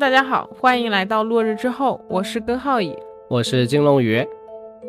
[0.00, 2.96] Hello，大家好，欢迎来到落日之后，我是根浩乙，
[3.28, 4.24] 我是金龙鱼。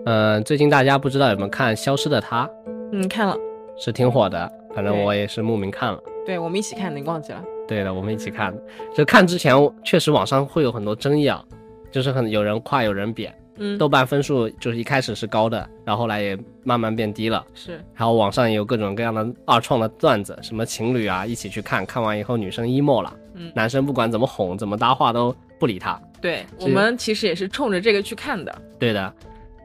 [0.05, 2.45] 嗯，最近大家不知道有没有看《消失的她》？
[2.91, 3.35] 嗯，看了，
[3.75, 4.47] 是挺火的。
[4.75, 5.99] 反正我也是慕名看了。
[6.27, 7.43] 对我们一起看的，你忘记了？
[7.67, 8.61] 对的，我们一起看的。
[8.93, 11.43] 就看之前，确实网上会有很多争议啊，
[11.89, 13.33] 就是很有人夸有人贬。
[13.59, 17.45] 嗯，豆瓣分数就是一开始是高的，然后后来也慢慢变低了。
[17.53, 25.99] 是，然后网上也有各种各样的二创的段子，什么情侣啊一起去看，看完以后女生 emo 了，嗯，男生不管怎么哄怎么搭话都不理他。
[26.21, 28.61] 对我们其实也是冲着这个去看的。
[28.79, 29.13] 对的，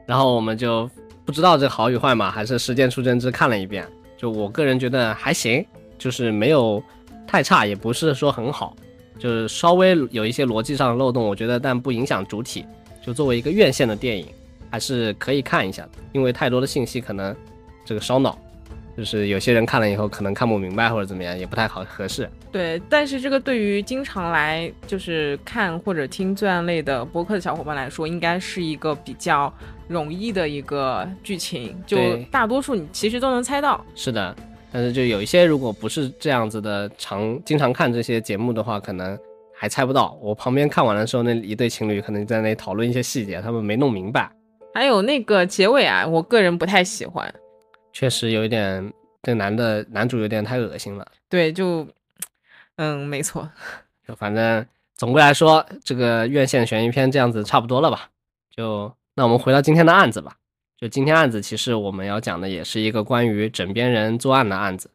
[0.05, 0.89] 然后我们就
[1.25, 3.85] 不知道这好与坏嘛，还是实践出真知看了一遍。
[4.17, 5.65] 就我个人觉得还行，
[5.97, 6.81] 就是没有
[7.27, 8.75] 太差，也不是说很好，
[9.19, 12.65] 就是稍微有一些逻辑上的漏洞，我觉得但不影响主体。
[13.05, 14.25] 就作为一个院线的电影，
[14.71, 17.35] 还是可以看一下的，因为太多的信息可能
[17.85, 18.35] 这个烧脑，
[18.97, 22.27] 就是有些人看了以后可能看不明白或者怎么样，也不太好合适。
[22.51, 29.53] 对，但是这个对于经常来就是看或者听罪案类的播客的小伙伴来说，应该是一个比较
[29.87, 31.97] 容易的一个剧情，就
[32.31, 33.85] 大多数你其实都能猜到。
[33.93, 34.35] 是的，
[34.71, 39.15] 但是就有一些如果不是这样子的常经常看这些节目的话，可能
[39.57, 40.17] 还猜不到。
[40.21, 44.31] 我旁边看完的时候，那一对情侣可能在那里讨论一些细节，他们没弄明白，
[44.73, 47.33] 还有那个结尾啊，我个人不太喜欢。
[47.93, 51.07] 确实有一点，这男的男主有点太恶心了。
[51.29, 51.87] 对，就，
[52.75, 53.49] 嗯，没错。
[54.07, 58.09] 就反正总归来说，这个院线悬疑片这样子差不多了吧？
[58.55, 60.35] 就那我们回到今天的案子吧。
[60.77, 64.89] 就今天案子，其实我们要讲的也是一个关于枕边人作案的案子，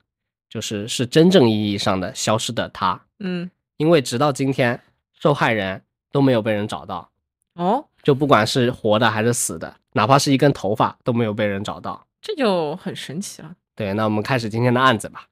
[0.46, 3.00] 就是是真正意义上的消失的他。
[3.20, 3.50] 嗯，
[3.80, 4.78] 因为直到今天，
[5.14, 7.10] 受害人都没有被人找到，
[7.54, 12.06] 哦，就不管是活的还是死的，哪怕是一根头发都没有被人找到。
[12.20, 13.56] 这就很神奇了。
[13.74, 15.28] 对，那我们开始今天的案子吧。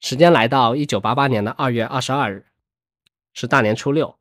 [0.00, 2.46] 时间来到一九八八年的二月二十二日，
[3.34, 4.16] 是大年初六，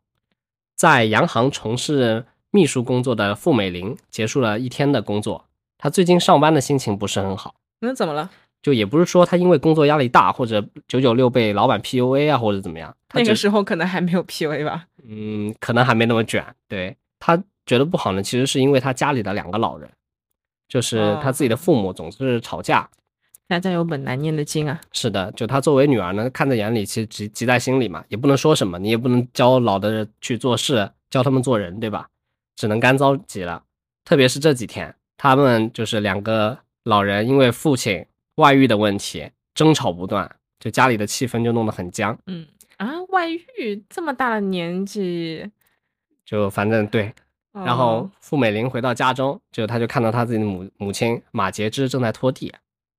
[0.75, 5.45] 在洋行从事秘书工作的傅美玲结束了一天的工作。
[5.77, 8.29] 她最近上班的心情不是很好，那怎么了？
[8.63, 14.85] 就也不是说他因为工作压力大或者九九六被老板 PUA 啊或者怎么样，那个时候可能还没有 PUA 吧？
[15.07, 16.43] 嗯，可能还没那么卷。
[16.67, 19.89] 对他觉得不好呢，其实是因为他家里的两个老人，
[20.67, 22.89] 就是他自己的父母总是吵架。
[23.49, 24.79] 家家有本难念的经啊。
[24.93, 32.07] 是的，就他作为女儿呢，看在眼里，其实急急在心里嘛，也不能说什么，你也不能教老的人去做事，教他们做人，对吧？
[32.55, 33.61] 只能干着急了。
[34.05, 38.03] 特别是这几天，他们就是两个老人，因为父亲
[38.35, 40.29] 外遇的问题争吵不断，
[40.59, 42.17] 就家里的气氛就弄得很僵。
[42.27, 45.49] 嗯啊，外遇这么大的年纪，
[46.25, 47.13] 就反正对，
[47.51, 52.51] 然后傅美玲回到家中，就她就看到她自己的母母亲马杰芝正在拖地。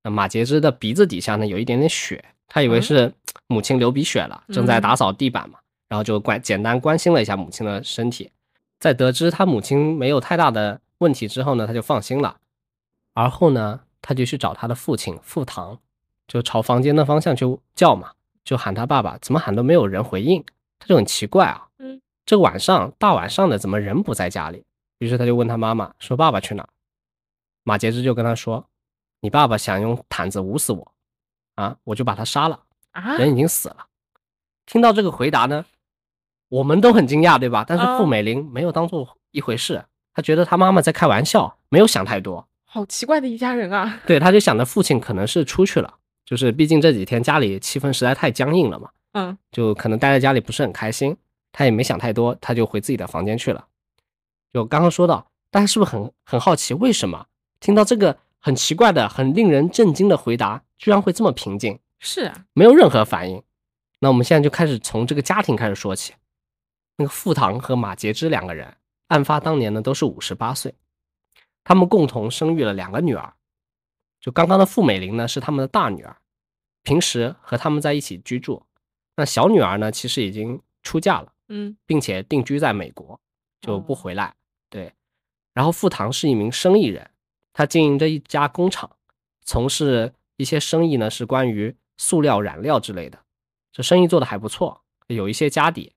[0.05, 3.13] 那马杰芝的鼻子底下呢有一点点血，她以为嗯是
[3.49, 5.59] 母亲流鼻血了，正在嗯打扫地板嘛，
[5.89, 8.31] 然后就关简单关心了一下母亲的身体。
[8.79, 12.37] 在得知她母亲没有太大的问题之后呢，她就放心了。
[13.15, 15.79] 而后呢，她就去找他的父亲傅唐，
[16.29, 18.13] 就朝房间的方向去叫嘛，
[18.45, 20.45] 就喊他爸爸，怎么喊都没有人回应，
[20.79, 21.69] 他就很奇怪啊。
[21.79, 24.63] 嗯，这晚上大晚上的怎么人不在家里？
[24.99, 26.69] 于是他就问他妈妈说：“爸爸去哪儿？”
[27.65, 28.67] 马杰之就跟他说
[29.21, 30.93] ：“你爸爸想用毯子捂死我，
[31.55, 32.61] 啊，我就把他杀了，
[32.91, 33.87] 啊，人已经死了。”
[34.67, 35.65] 听到这个回答呢，
[36.51, 37.65] 我们都很惊讶，对吧？
[37.67, 42.47] 但是嗯傅美玲没有当做一回事，她觉得她妈妈在开玩笑，没有想太多。
[42.75, 44.01] 好奇怪的一家人啊。
[44.05, 45.95] 对，他就想着父亲可能是出去了，
[46.27, 48.91] 就是毕竟这几天家里气氛实在太僵硬了嘛。
[49.13, 51.17] 嗯就可能待在家里不是很开心，
[51.53, 53.65] 他也没想太多，他就回自己的房间去了。
[54.53, 57.27] 就刚刚说到，大家是不是很很好奇，为什么
[57.61, 63.41] 听到这个很奇怪的、很令人震惊的回答，居然会这么平静，是啊，没有任何反应？
[64.01, 66.13] 那我们现在就开始从这个家庭开始说起。
[66.97, 68.77] 那个傅唐和马杰之两个人，
[69.07, 70.75] 案发当年呢都是五十八岁，
[71.65, 73.35] 他们共同生育了两个女儿。
[74.21, 76.17] 就刚刚的傅美玲呢是他们的大女儿，
[76.83, 78.65] 平时和他们在一起居住。
[79.17, 83.21] 那小女儿呢，其实已经出嫁了，嗯并且定居在美国，
[83.61, 84.35] 就不哦回来。
[84.71, 84.93] 对，
[85.53, 87.11] 然后傅唐是一名生意人，
[87.53, 88.97] 他经营着一家工厂，
[89.43, 93.21] 从事一些生意呢，是关于塑料染料之类的。
[93.73, 95.93] 这生意做得还不错，有一些家底。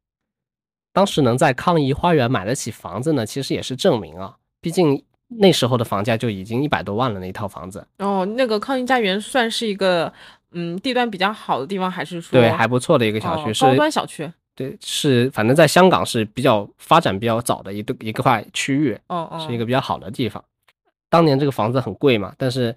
[0.92, 7.86] 当时能在康怡花园买得起房子呢，其实也是证明啊，毕竟那时候的房价就已经一百多万了，那一套房子。
[8.00, 10.12] 哦，那个康怡家园算是一个
[10.52, 14.32] 嗯地段比较好的地方，还是说对，还不错的一个小区，高端小区？
[14.56, 20.44] 对，是反正在香港是比较发展比较早的一个一个块区域，哦哦，是一个比较好的地方。
[21.10, 22.76] 当年这个房子很贵嘛，但是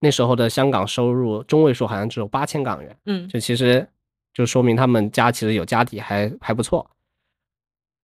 [0.00, 3.88] 那时候的香港收入中位数好像只有八千港元，嗯就其实
[4.34, 6.90] 就说明他们家其实有家底还还不错。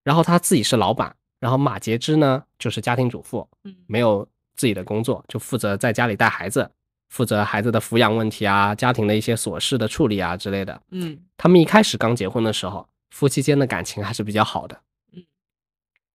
[0.03, 6.71] 然后他自己是老板，然后马杰之呢就是家庭主妇，嗯没有自己的工作，就负责在家里带孩子，
[7.09, 10.81] 负责孩子的抚养问题啊，家庭的一些琐事的处理啊之类的。
[10.91, 14.79] 嗯他们一开始刚结婚的时候，夫妻间的感情还是比较好的。
[15.13, 15.23] 嗯，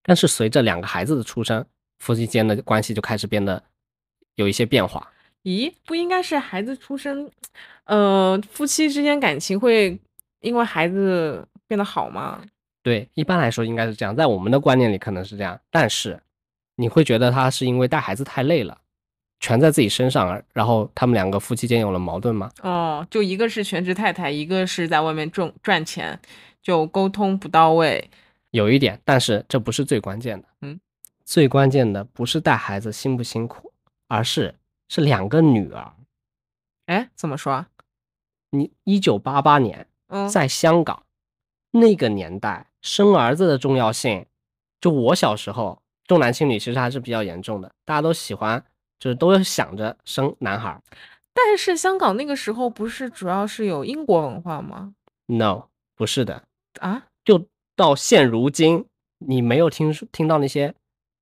[0.01, 1.65] 但是随着两个孩子的出生，
[1.99, 3.61] 夫妻间的关系就开始变得
[4.35, 5.11] 有一些变化。
[5.43, 7.29] 咦，不应该是孩子出生，
[7.83, 9.99] 呃，夫妻之间感情会
[10.39, 12.41] 因为孩子变得好吗？
[12.87, 16.17] 对，一般来说应该是这样，在我们的观念里可能是这样，但是
[16.77, 18.79] 你会觉得他是因为带孩子太累了，
[19.41, 22.49] 全在自己身上，然后他们两个夫妻间有了矛盾吗？
[22.61, 26.17] 哦，就一个是全职太太，一个是在外面挣赚钱，
[26.61, 28.09] 就沟通不到位。
[28.51, 30.47] 有一点，但是这不是最关键的。
[30.61, 30.79] 嗯，
[31.25, 33.73] 最关键的不是带孩子辛不辛苦，
[34.07, 34.55] 而是
[34.87, 35.91] 是两个女儿。
[36.85, 37.67] 哎，怎么说啊？
[38.51, 41.03] 你一九八八年嗯，在香港
[41.71, 44.25] 那个年代，生儿子的重要性，
[44.79, 48.63] 就我小时候重男轻女其实还是比较严重的，大家都喜欢，
[48.97, 50.81] 就是都想着生男孩儿。
[51.33, 54.93] 但是香港那个时候不是主要是有英国文化吗
[55.25, 56.43] ？No，不是的，
[56.79, 57.45] 啊，就
[57.75, 58.85] 到现如今，
[59.19, 60.73] 你没有听说听到那些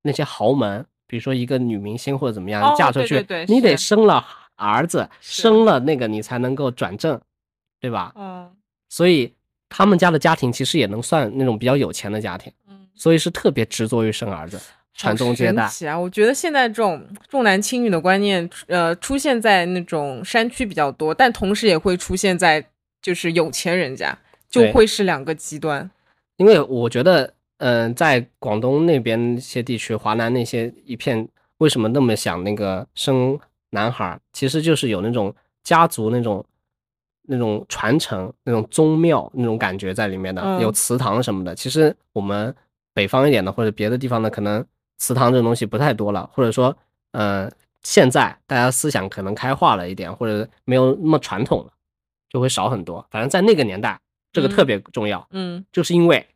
[0.02, 4.24] 那些豪门，比如说一个女明星或者怎么样、哦嫁出去，对对对你得生了
[4.54, 7.20] 儿子，生了那个你才能够转正，
[7.80, 8.12] 对吧？
[8.14, 8.52] 嗯
[8.88, 9.34] 所以
[9.68, 14.60] 他们家的家庭其实也能算那种比较有钱的家庭，嗯，所以是特别执着于生儿子，
[14.94, 15.78] 传宗接代好神。
[15.78, 15.98] 奇啊！
[15.98, 22.64] 我觉得现在这种重男轻女的观念，呃，出现在那种山区比较多，但同时也会出现在
[23.02, 24.16] 就是有钱人家，
[24.48, 25.90] 就会是两个极端。
[26.36, 31.28] 因为我觉得，嗯、在广东那边一些地区，华南那些一片，
[31.58, 33.38] 为什么那么想那个生
[33.70, 34.20] 男孩儿？
[34.32, 35.34] 其实就是有那种
[35.64, 36.44] 家族那种
[37.26, 41.54] 那种传承、那种宗庙那种感觉在里面的，嗯有祠堂什么的。
[41.54, 42.54] 其实我们
[42.94, 44.64] 北方一点的或者别的地方的，可能
[44.98, 46.74] 祠堂这种东西不太多了，或者说，
[47.12, 47.50] 呃，
[47.82, 51.72] 现在大家思想可能开化了一点，或者没有那么传统了，
[52.30, 53.06] 就会少很多。
[53.10, 54.00] 反正在那个年代，
[54.32, 55.26] 这个嗯特别重要。
[55.30, 56.26] 嗯就是因为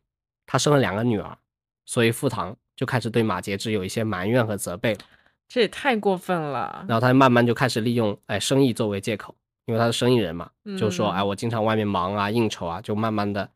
[0.45, 1.37] 他生了两个女儿，
[1.85, 4.99] 所以傅唐就开始对马节之有一些埋怨和责备了。
[5.47, 6.85] 这也太过分了。
[6.87, 9.35] 然后他慢慢就开始利用哎生意作为借口，
[9.65, 13.49] 因为他是生意人嘛，就说嗯哎我经常外面忙啊应酬啊，就慢慢的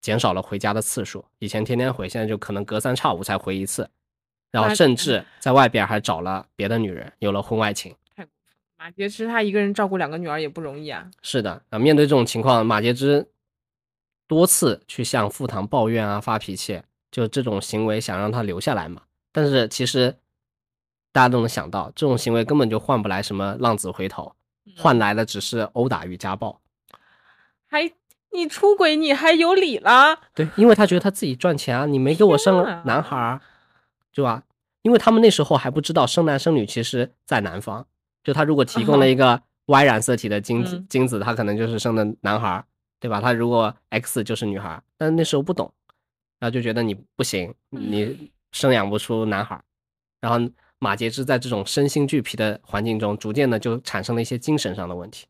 [0.00, 1.24] 减少了回家的次数。
[1.38, 3.88] 以前天天回，现在就可能隔三差五才回一次。
[4.52, 7.94] 然后甚至在外边还找了别的女人，有了婚外情。
[8.14, 11.10] 太过分马杰之他一个人照顾两个女儿也不容易啊。
[11.20, 13.28] 是的，啊，面对这种情况，马杰之
[14.26, 16.80] 多次去向傅唐抱怨啊、发脾气，
[17.10, 19.02] 就这种行为想让他留下来嘛。
[19.32, 20.14] 但是其实
[21.12, 24.32] 大家都能想到，这种行为根本就换不来什么浪子回头，
[24.76, 26.60] 换来的只是殴打与家暴。
[27.68, 27.92] 还
[28.32, 30.18] 你出轨你还有理了？
[30.34, 33.40] 对，因为他觉得他自己赚钱啊，你没给我生男孩儿，
[34.12, 34.42] 对吧？
[34.82, 37.86] 因为他们那时候还不知道生男生女其实在男方，
[38.22, 42.64] 就他如果提供了 一个 Y 染色体的精子，嗯精子他可能就是生的男孩儿，
[43.00, 43.20] 对吧？
[43.20, 45.72] 他如果 X 就是女孩儿，但那时候不懂，
[46.38, 49.64] 然后就觉得你不行，你生养不出男孩儿，
[50.20, 50.38] 然后
[50.78, 55.26] 马杰之在这种身心俱疲的环境中，逐渐的就产生了一些精神上的问题，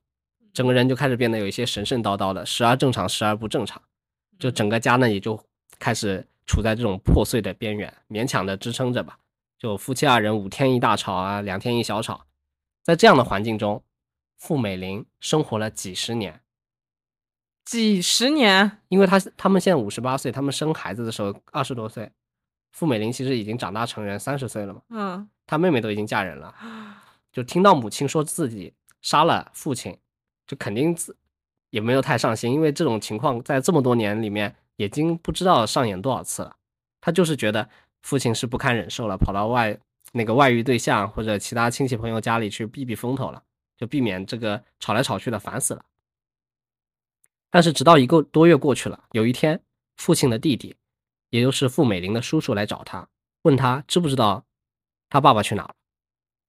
[0.52, 3.80] 整个人就开始变得有一些神神叨叨的，时而正常，时而不正常。
[4.38, 5.42] 就整个家呢也就
[5.78, 9.18] 开始处在这种破碎的边缘，勉强的支撑着吧。
[9.58, 12.26] 就夫妻二人五天一大吵啊，两天一小吵，
[12.82, 13.82] 在这样的环境中，
[14.36, 16.40] 傅美玲生活了几十年。
[17.64, 22.12] 几十年，因为他他们现在五十八岁，他们生孩子的时候二十多岁，
[22.76, 26.54] 傅美玲其实已经长大成人三十岁了嘛，嗯，她妹妹都已经嫁人了，
[27.32, 29.96] 就听到母亲说自己杀了父亲，
[30.46, 31.16] 就肯定自
[31.70, 36.54] 也没有太上心，因为这种情况在这么多年里面已经不知道上演多少次了。
[37.00, 37.66] 她就是觉得
[38.02, 39.78] 父亲是不堪忍受了，跑到外
[40.12, 43.42] 那个外遇对象或者其他亲戚朋友家里去避避风头了，
[43.78, 45.82] 就避免这个吵来吵去的，烦死了。
[47.48, 49.58] 但是直到一个多月过去了，有一天，
[49.96, 50.76] 父亲的弟弟，
[51.36, 53.08] 也就是傅美玲的叔叔来找他，
[53.42, 54.46] 问他知不知道
[55.10, 55.74] 他爸爸去哪了，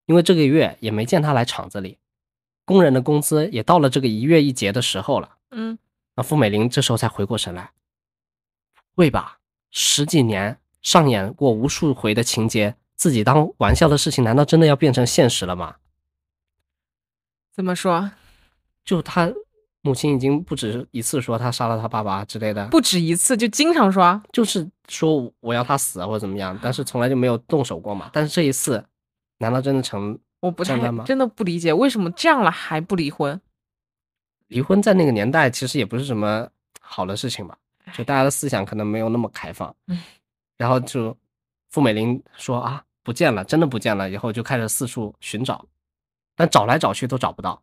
[0.06, 1.98] 因为这个月也没见他来厂子里，
[2.64, 5.38] 工人的工资也到了这个一月一结的时候了。
[5.52, 5.78] 嗯，
[6.16, 7.72] 那傅美玲这时候才回过神来，
[8.96, 9.40] 会吧？
[9.70, 15.76] 十几年上演过无数回的情节，自己当玩笑的事情，难道真的要变成现实了吗？
[17.52, 18.12] 怎么说？
[18.86, 19.34] 就他
[19.82, 24.22] 母亲已经不止一次说他杀了他爸爸之类的，不止一次，就经常说。
[24.34, 28.10] 就是说我要他死啊或者怎么样，但是从来就没有动手过嘛。
[28.12, 28.84] 但是这一次，
[29.38, 33.40] 难道真的成我不太真的吗真的不理解，为什么这样了还不离婚？
[34.48, 34.82] 离婚？
[34.82, 36.48] 在那个年代其实也不是什么
[36.82, 37.58] 好的事情吧，
[37.94, 39.74] 就大家的思想可能没有那么开放。
[40.58, 41.16] 然后就
[41.70, 45.66] 傅美玲说啊不见了，真的不见了，以后就开始四处寻找，
[46.36, 47.62] 但找来找去都找不到。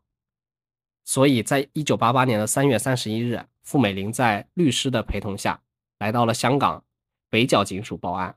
[1.05, 5.61] 所以在一九八八年的三月三十一日，傅美玲在律师的陪同下
[5.99, 6.83] 来到了香港
[7.29, 8.37] 北角警署报案，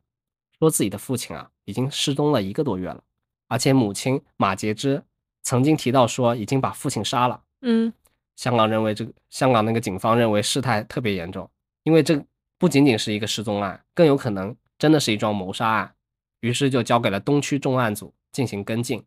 [0.59, 3.03] 说自己的父亲啊已经失踪了一个多月了，
[3.47, 5.03] 而且母亲马洁芝
[5.43, 7.41] 曾经提到说已经把父亲杀了。
[7.61, 7.91] 嗯
[8.35, 11.49] 香港认为这个香港那个警方认为事态特别严重，
[11.83, 12.23] 因为这
[12.59, 15.95] 不仅仅是一个失踪案，更有可能真的是一桩谋杀案，
[16.41, 19.03] 于是就交给了东区重案组进行跟进。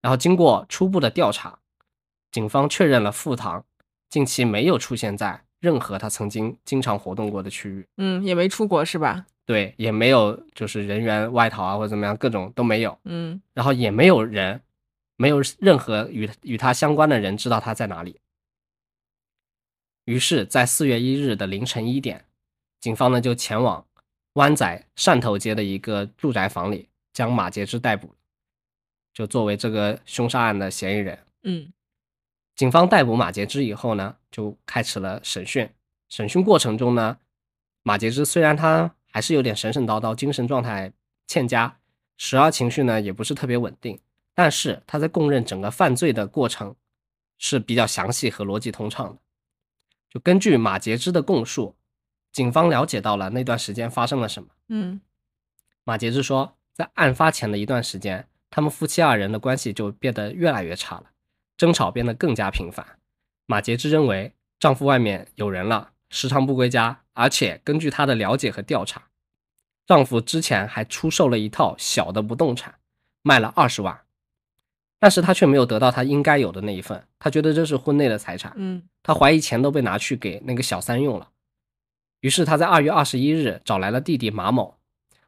[0.00, 1.60] 然后经过初步的调查，
[2.32, 3.64] 警方确认了傅唐
[4.08, 9.26] 近期没有出现在任何他曾经经常活动过的区域，嗯，也没出国是吧？
[9.44, 12.98] 对，也没有就是人员外逃啊或者怎么样，各种都没有。
[13.04, 14.60] 嗯然后也没有人，
[15.16, 18.18] 没有任何与与他相关的人知道他在哪里。
[20.06, 22.24] 于是，在四月一日的凌晨一点，
[22.80, 23.84] 警方呢就前往
[24.34, 28.14] 湾仔汕头街的一个住宅房里，将马杰之逮捕，
[29.12, 31.18] 就作为这个凶杀案的嫌疑人。
[31.42, 31.72] 嗯
[32.54, 35.68] 警方逮捕马杰之以后呢，就开始了审讯。
[36.08, 37.18] 审讯过程中呢，
[37.82, 40.92] 马杰之虽然他还是有点神神叨叨，精神状态
[41.26, 41.78] 欠佳，
[42.16, 43.98] 时而情绪呢也不是特别稳定，
[44.34, 46.76] 但是他在供认整个犯罪的过程
[47.38, 49.18] 是比较详细和逻辑通畅的。
[50.10, 51.74] 就根据马杰之的供述，
[52.30, 54.50] 警方了解到了那段时间发生了什么。
[54.68, 55.00] 嗯
[55.84, 61.04] 马杰之说，在案发前的一段时间，他们夫妻二人的关系就变得越来越差了，
[61.56, 62.98] 争吵变得更加频繁。
[63.46, 69.08] 马杰之认为丈夫外面有人了，时常不归家，而且根据她的了解和调查，
[69.86, 72.76] 丈夫之前还出售了一套小的不动产，
[73.22, 74.00] 卖了二十万，
[74.98, 81.28] 但是她却没有得到她应该有的那一份，她觉得这是婚内的财产，嗯她怀疑钱都被拿去给那个小三用了。
[82.20, 84.78] 于是她在二月二十一日找来了弟弟马某，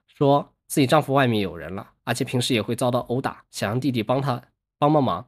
[0.06, 4.40] 说自己丈夫外面有人了，而且平时也会遭到殴打，想让弟弟帮他
[4.78, 5.26] 帮帮忙。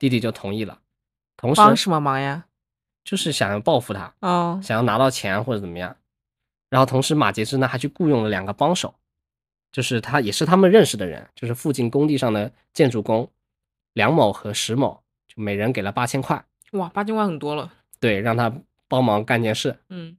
[0.00, 0.80] 弟弟就同意了，
[1.36, 2.46] 同时帮什么忙呀？
[3.04, 5.96] 就是想要报复他，哦想要拿到钱或者怎么样。
[6.68, 8.94] 然后同时马杰之呢还去雇佣了两个帮手，
[9.70, 13.30] 就是他也是他们认识的人，就是附近工地上的建筑工
[13.92, 16.42] 梁某和石某，就每人给了八千块，
[16.72, 17.72] 哇，八千块很多了。
[17.98, 18.52] 对，让他
[18.88, 19.78] 帮忙干件事。
[19.88, 20.16] 嗯，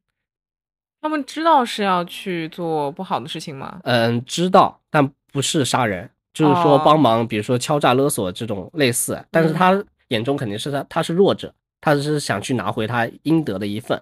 [1.01, 3.79] 他们知道是要去做不好的事情吗？
[3.83, 9.23] 嗯，知道，但不是杀人，就是说哦帮忙，比如说敲诈勒索这种类似。
[9.29, 14.01] 但是嗯他眼中肯定是他他是弱者，他只是想去拿回他应得的一份，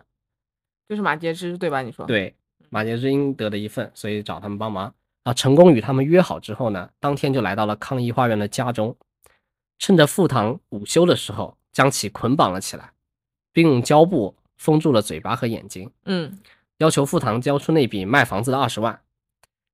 [0.88, 1.82] 就是马杰之对吧？
[1.82, 2.06] 你说？。
[2.06, 2.36] 对
[2.70, 4.94] 马杰之应得的一份，所以找他们帮忙。
[5.24, 8.96] 啊，成功与他们约好之后呢，当天就来到了康怡花园的家中，
[9.78, 12.92] 趁着傅堂午休的时候，将其捆绑了起来，
[13.52, 15.92] 并用胶布封住了嘴巴和眼睛。
[16.06, 16.40] 嗯
[16.78, 19.02] 要求傅堂交出那笔卖房子的二十万。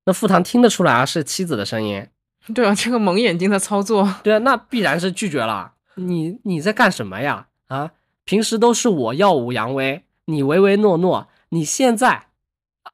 [0.04, 2.08] 那傅堂听得出来啊，是妻子的声音，
[2.54, 5.74] 对啊，这个蒙眼睛的操作， 对啊，那必然是拒绝了。
[5.96, 7.48] 你你在干什么呀？
[7.66, 7.92] 啊，
[8.24, 12.26] 平时都是我耀武扬威，你唯唯诺诺，你现在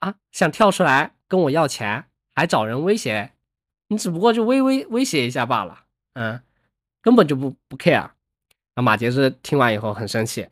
[0.00, 2.04] 啊想跳出来跟我要钱，
[2.34, 3.32] 还找人威胁，
[3.88, 5.80] 你只不过就微微威胁一下罢了，
[6.14, 6.40] 嗯，
[7.02, 8.10] 根本就不不 care。
[8.74, 10.46] 那马杰是听完以后很生气，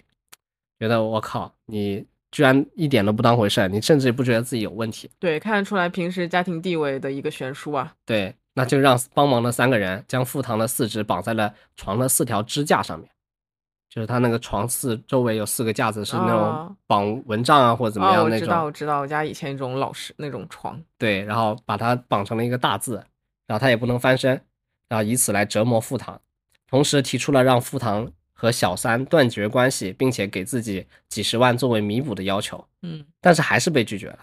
[0.78, 5.10] 觉得我靠，你居然一点都不当回事，你甚至也不觉得自己有问题。
[5.18, 7.94] 对，看得出来平时家庭地位的一个悬殊啊。
[8.04, 13.08] 对，那就让帮忙的三个人将傅堂的四肢绑在了床的四条支架上面，
[13.88, 18.40] 就是他那个床四周围有四个架子，是那种哦绑蚊帐啊或者怎么哦，样那种。
[18.40, 20.78] 我知道，我知道，我家以前一种老式那种床。
[20.98, 22.96] 对，然后把它绑成了一个大字，
[23.46, 24.38] 然后他也不能翻身，
[24.88, 26.20] 然后以此来折磨傅堂，
[26.68, 34.18] 同时提出了让傅堂和小三断绝关系，并且给自己几十万作为弥补的要求，嗯，但是还是被拒绝了。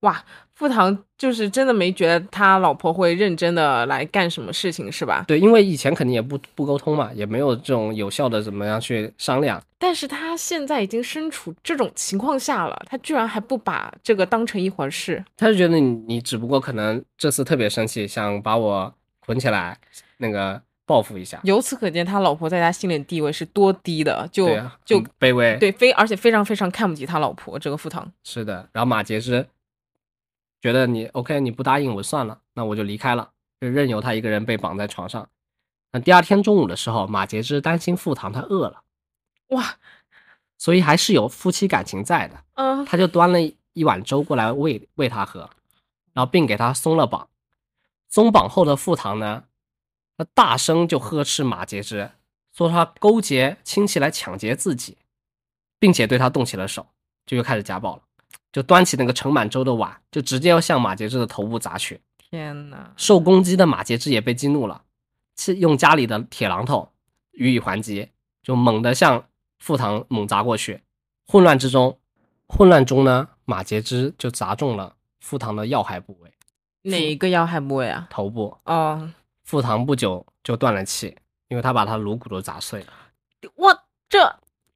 [0.00, 0.24] 哇，
[0.58, 5.24] 傅堂就是真的没觉得他老婆会认真的来干什么事情是吧？
[5.28, 9.62] 对，因为以前肯定也不不沟通嘛，也没有这种有效的怎么样去商量。
[9.78, 15.24] 但是他现在已经身处这种情况下了，他居然还不把这个当成一回事。
[15.36, 19.78] 他就觉得你你只不过可能这次特别生气，想把我捆起来，
[20.16, 21.38] 那个报复一下。
[21.44, 28.10] 由此可见，他老婆在他心里的地位是多低的，就、啊，就卑微。，对非而且非常非常看不起他老婆这个傅堂。
[28.24, 28.68] 是的。
[28.72, 29.46] 然后马杰之
[30.60, 35.28] 觉得你 OK，你不答应我算了，那我就离开了，就任由他一个人被绑在床上。
[35.92, 38.82] 那第二天中午的时候，马杰之担心傅堂他饿了，
[39.48, 39.78] 哇，
[40.58, 43.38] 所以还是有夫妻感情在的，嗯、他就端了
[43.72, 45.48] 一碗粥过来喂喂他喝，
[46.12, 47.28] 然后并给他松了绑。
[48.08, 49.44] 松绑后的傅堂呢，
[50.16, 52.10] 他大声就呵斥马杰之，
[52.52, 54.98] 说他勾结亲戚来抢劫自己，
[55.78, 56.88] 并且对他动起了手，
[57.24, 58.02] 就又开始家暴了。
[58.58, 62.00] 就就端起那个盛满粥的碗，就直接要向马杰之的头部砸去。
[62.18, 62.92] 天哪！
[62.96, 64.82] 受攻击的马杰之也被激怒了，
[65.36, 66.90] 是用家里的铁榔头
[67.34, 68.10] 予以还击，
[68.42, 69.24] 就猛地向
[69.60, 70.82] 傅唐猛砸过去。
[71.28, 72.00] 混乱之中，
[72.48, 76.32] 混乱中呢，马杰之就砸中了傅唐的要害部位
[76.82, 78.08] 哪一个要害部位啊？
[78.10, 78.58] 头部。
[78.64, 79.08] 哦，
[79.44, 82.92] 傅唐不久就断了气，因为他把他颅骨都砸碎了。
[83.54, 84.18] 我，这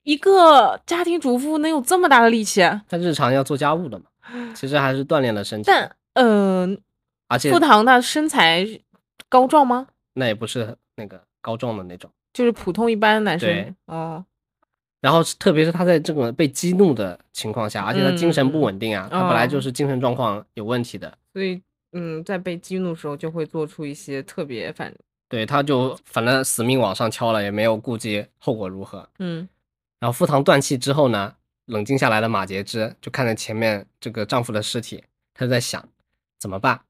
[0.04, 2.60] 一个家庭主妇能有这么大的力气？
[2.88, 4.04] 她日常要做家务的嘛，
[4.54, 5.66] 其实还是锻炼了身体。
[5.66, 6.68] 但呃，
[7.28, 8.66] 而且傅唐的身材
[9.28, 9.86] 高壮吗？
[10.14, 12.10] 那也不是那个高壮的那种。
[12.32, 13.76] 就是普通一般男对生。
[13.86, 14.24] 哦，
[15.00, 21.60] 然后特别是他在这种被激怒的情况下，而且他精神不稳定啊，嗯他本来就是精神状况有问题的，所以
[21.92, 24.92] 嗯，在被激怒的时候就会做出一些特别反
[25.28, 29.06] 对，他就反正死命往上敲了，也没有顾及后果如何。
[29.18, 29.48] 嗯
[30.02, 31.32] 然后傅唐断气之后呢，
[31.66, 35.88] 冷静下来的马杰之就看着前面这个丈夫的尸体，他就在想
[36.40, 36.80] 怎么办，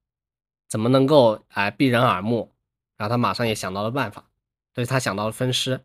[0.67, 2.51] 怎么能够哎、避人耳目。
[2.97, 4.25] 然后他马上也想到了办法，
[4.75, 5.79] 所以他想到了分尸。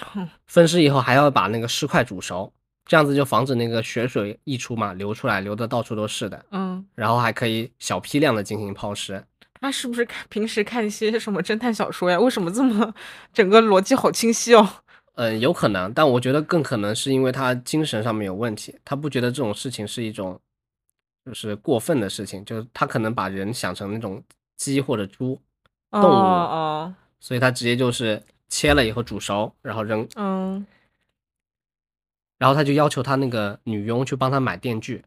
[0.00, 2.52] 哼分尸以后还要把那个尸块煮熟，
[2.84, 6.44] 这样子就防止那个血水溢出嘛，流出来，流的到处都是的。
[6.50, 9.24] 嗯，然后还可以小批量的进行抛尸。
[9.60, 12.18] 他是不是看平时看一些什么侦探小说呀？
[12.18, 12.92] 为什么这么
[13.32, 14.68] 整个逻辑好清晰哦？
[15.14, 20.40] 嗯，有可能，但我觉得更可能是因为他精神上面有问题，他不觉得这种事情是一种
[21.24, 24.22] 就是过分的事情，就是他可能把人想成那种
[24.56, 25.40] 鸡或者猪，
[25.90, 30.66] 哦动物哦，所以他直接就是切了以后煮熟，然后扔，嗯
[32.38, 35.04] 然后他就要求他那个女佣去帮他买电锯，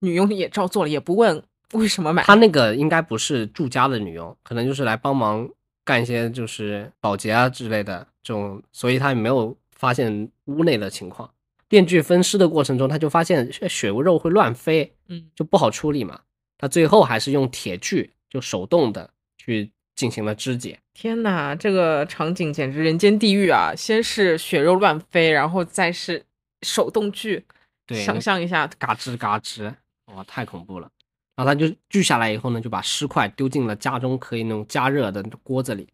[0.00, 1.44] 女佣也照做了，也不问
[1.74, 2.22] 为什么买。
[2.24, 5.48] 他那个应该不是住家的女佣，可能就是来帮忙
[5.84, 11.30] 干一些就是保洁啊之类的这种，所以他也没有发现屋内的情况。
[11.68, 16.20] 电锯分尸的过程中，他就发现血血肉会乱飞，嗯就不好处理嘛。
[16.56, 20.78] 他最后还是用铁锯，就手动的去进行了肢解。
[20.94, 23.74] 天哪，这个场景简直人间地狱啊！
[23.76, 26.24] 先是血肉乱飞，然后再是
[26.62, 27.44] 手动锯，
[27.86, 29.74] 对，想象一下，嘎吱嘎吱，
[30.14, 30.88] 哇，太恐怖了。
[31.36, 35.88] 然后他就锯下来以后呢，就把尸块丢进了家中可以那种加热的锅子里，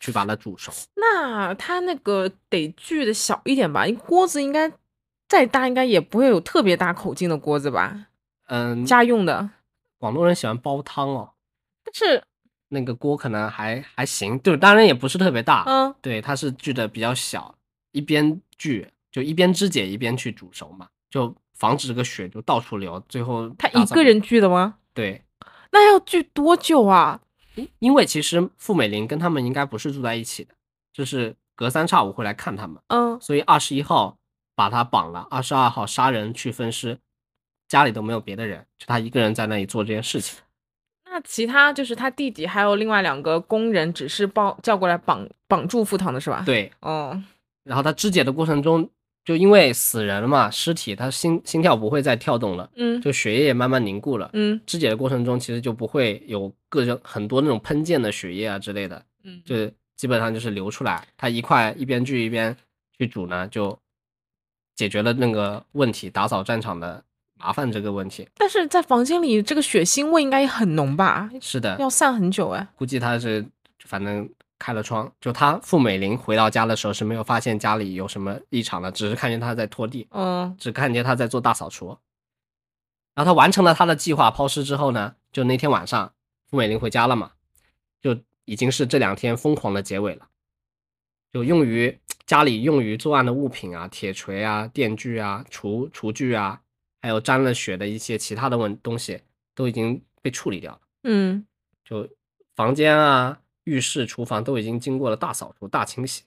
[0.00, 0.72] 去把它煮熟。
[0.96, 3.86] 那他那个得锯的小一点吧？
[3.86, 4.72] 因为锅子应该
[5.28, 8.06] 再大，应该也不会有特别大口径的锅子吧？
[8.46, 9.50] 嗯，家用的，
[9.98, 11.32] 广东人喜欢煲汤哦，
[11.84, 12.22] 但是
[12.68, 17.54] 那个锅可能还还行，对，当然也不是特别大，嗯，对，它是锯的比较小，
[17.92, 24.76] 一边锯就一边肢解一边去煮熟嘛，就防止这个血就到处流，最后他一个人锯的吗？
[24.92, 25.22] 对，
[25.72, 27.20] 那要锯多久啊？
[27.54, 30.54] 因因为其实傅美玲跟他们应该不是住在一起的，
[30.92, 34.16] 就是隔三差五会来看他们，嗯，所以二十一号
[34.56, 36.98] 把他绑了，二十二号杀人去分尸，
[37.68, 40.40] 家里都没有别的人，就他一个人在那里做这件事情。
[41.04, 47.22] 那其他就是他弟弟还有另外两个工人，只是抱叫过来绑绑住傅唐的是吧？，对，哦，
[47.62, 48.90] 然后他肢解的过程中，
[49.24, 54.28] 就因为死人了嘛，尸体他心心跳不会再跳动了，嗯就血液也慢慢凝固了。
[54.34, 61.06] 嗯肢解的过程中，其实就不会有各种很多那种喷溅的血液啊之类的，嗯，就是基本上就是流出来。
[61.16, 62.54] 他一块一边锯一边
[62.98, 63.78] 去煮呢，就
[64.76, 67.02] 解决了那个问题，打扫战场的
[67.38, 68.28] 麻烦这个问题。
[68.36, 71.30] 但是在房间里这个血腥味应该也很浓吧？
[71.40, 72.66] 是的，要散很久哎。
[72.76, 73.44] 估计他是
[73.86, 74.28] 反正
[74.64, 81.98] 开了窗，就他傅美玲回到家的时候是没有发现家里有什么异常的，只是看见他在拖地，嗯只看见他在做大扫除。
[83.14, 86.14] 然后他完成了他的计划抛尸之后呢，就那天晚上
[86.48, 87.32] 傅美玲回家了嘛，
[88.00, 90.28] 就已经是这两天疯狂的结尾了。
[91.30, 96.62] 就用于家里用于作案的物品啊，铁锤啊、电锯啊、厨厨具啊，
[97.02, 99.20] 还有沾了血的一些其他的问东西，
[99.54, 100.80] 都已经被处理掉了。
[101.02, 101.44] 嗯，
[101.84, 102.08] 就
[102.56, 106.22] 房间啊、浴室、厨房都已经经过了大扫除、大清洗。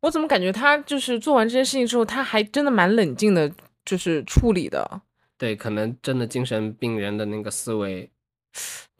[0.00, 3.52] 我怎么感觉他就是做完这件事情之后，他还真的蛮冷静的，
[3.84, 5.02] 就是处理的。
[5.38, 8.10] 对，可能真的精神病人的那个思维，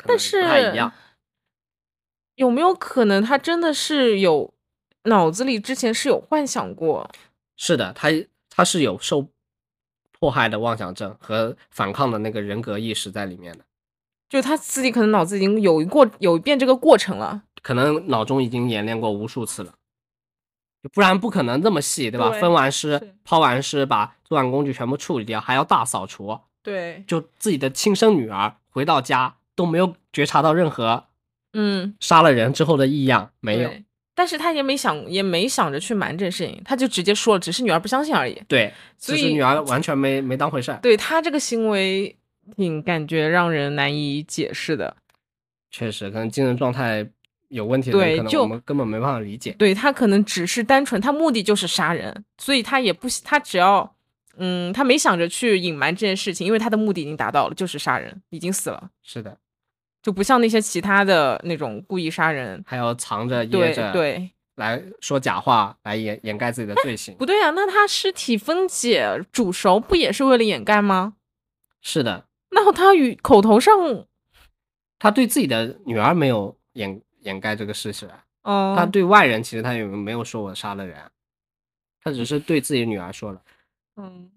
[0.06, 0.92] 但是不太一样。
[2.36, 4.54] 有没有可能他真的是有
[5.04, 7.10] 脑子里之前是有幻想过？
[7.56, 8.08] 是的，他
[8.48, 9.28] 他是有受
[10.12, 13.64] 迫害的妄想症和反抗的那个人格意识在里面的，
[14.28, 17.42] 就他自己可能脑子已经有过有一遍这个过程了。
[17.62, 19.72] 可能脑中已经演练过无数次了，
[20.92, 22.30] 不然不可能这么细，对吧？
[22.30, 31.04] 对分完尸、抛完尸，把作案工具全部处理掉，还要大扫除，对，就自己的亲生女儿回到家都没有觉察到任何
[31.52, 33.70] 嗯，杀了人之后的异样，没有。
[34.14, 38.42] 但是他也没想也没想着去瞒这事情，他就直接说了，只是女儿不相信而已。
[38.46, 40.78] 对，所以女儿完全没没当回事儿。
[40.82, 42.14] 对他这个行为
[42.56, 44.96] 挺感觉让人难以解释的。
[45.70, 47.08] 确实，可能精神状态
[47.52, 49.52] 有问题的人，可能对就我们根本没办法理解。
[49.58, 53.94] 对他可能只是单纯，他目的就是杀人，所以他也不他只要
[54.38, 59.36] 嗯，他没想着去隐瞒这件事情，因为他的目的已经达到了，就是杀人，已经死了，是的，
[60.02, 62.64] 就不像那些其他的那种故意杀人。
[62.66, 67.14] 还要藏着掖对着，对，来说假话来掩掩盖自己的罪行。
[67.16, 71.14] 不对啊，那他尸体分解煮熟不也是为了掩盖吗？
[71.82, 74.06] 是的，那他与口头上，
[74.98, 80.98] 他对自己的女儿没有掩掩盖这个事实啊，哦、他对外人其实他也没有说我杀了人，
[82.02, 83.42] 他只是对自己女儿说了。
[83.96, 84.30] 嗯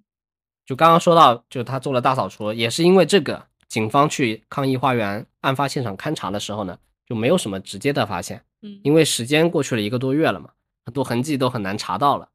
[0.66, 10.50] 就刚刚说到，就他做了大扫除，也是因为这个，警方去抗议花园案发现场勘查的时候呢，就没有什么直接的发现，嗯因为时间过去了一个多月了嘛，
[10.84, 12.30] 很多痕迹都很难查到了。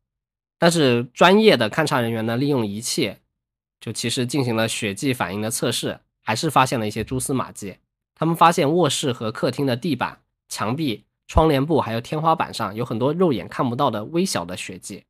[0.59, 3.17] 但是专业的勘查人员呢，利用仪器，
[3.81, 7.79] 就其实进行了血迹反应的测试，还是发现了一些蛛丝马迹。
[8.15, 15.03] 他们发现卧室和客厅的地板、墙壁、窗帘布还有天花板上有很多肉眼看不到的微小的血迹。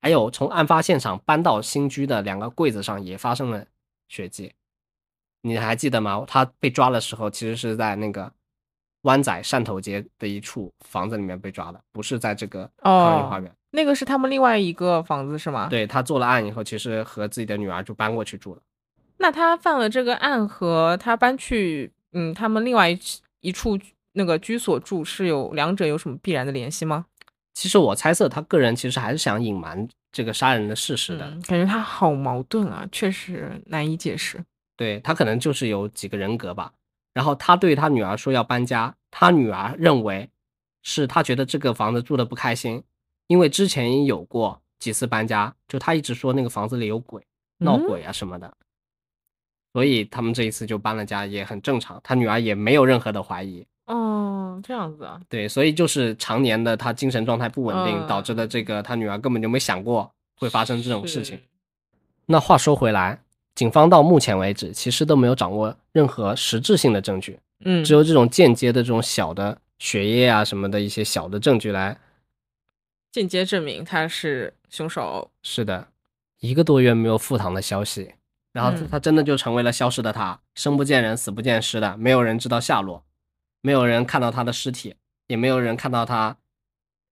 [0.00, 3.66] 还有从案发现场搬到新居的两个柜子上也发生了
[4.08, 4.54] 血迹，
[5.42, 6.24] 你还记得吗？
[6.26, 8.32] 他被抓的时候，其实是在那个
[9.02, 13.52] 湾仔汕头街的一处房子里面被抓的，不是在这个抗议花哦，园。
[13.70, 18.62] 那个是他们另外一个房子是吗？，对他做了案以后，其实和自己的女儿就搬过去住了。
[19.16, 22.96] 那他犯了这个案和他搬去嗯他们另外一
[23.40, 23.76] 一处
[24.12, 27.06] 那个居所住是有两者有什么必然的联系吗？
[27.54, 31.28] 其实我猜测，他个人其实还是想隐瞒这个杀人的事实的。
[31.28, 34.44] 嗯，感觉他好矛盾啊，确实难以解释。
[34.76, 36.72] 对他可能就是有几个人格吧。
[37.12, 40.30] 然后他对他女儿说要搬家，他女儿认为
[40.84, 42.82] 是他觉得这个房子住的不开心，
[43.26, 47.20] 因为之前也有过几次搬家，就他一直说那个房子里有鬼、
[47.58, 48.54] 闹嗯鬼啊什么的，
[49.72, 53.66] 所以他们这一次就搬了家也很正常，他女儿也没有任何的怀疑。
[53.88, 61.40] 哦，这样子啊，对，所以就是常年的他精神状态不稳定，嗯导致的这个他女儿根本就没想过会发生这种事情。。
[62.26, 63.22] 那话说回来，
[63.54, 71.98] 警方到目前为止其实都没有掌握任何实质性的证据，嗯，只有这种间接的这种小的血液啊什么的一些小的证据来。
[73.10, 75.30] 间接证明他是凶手。
[75.42, 75.88] 是的，
[76.40, 78.12] 一个多月没有复堂的消息，
[78.52, 83.02] 然后嗯他真的就成为了消失的他，生不见人，死不见尸的，没有人知道下落，
[83.60, 84.94] 没有人看到他的尸体，
[85.26, 86.36] 也没有人看到他